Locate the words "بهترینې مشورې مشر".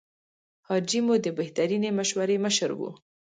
1.39-2.69